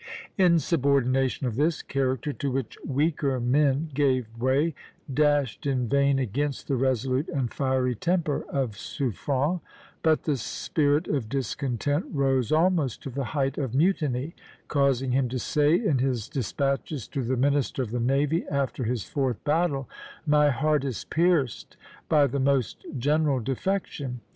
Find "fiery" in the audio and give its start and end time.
7.53-7.93